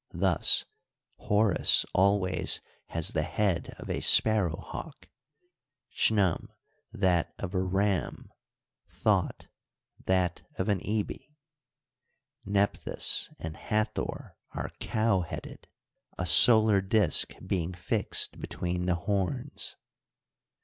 [0.15, 0.65] Thus
[1.17, 5.07] Horus always has the head of a sparrow hawk,
[5.93, 6.47] Chnum
[6.91, 8.31] that of a ram,
[8.89, 9.45] Jhot
[10.07, 11.21] that of an ibis;
[12.47, 15.67] Nephthys and Hathor are cow headed,
[16.17, 19.75] a solar disk being fixed between the horns.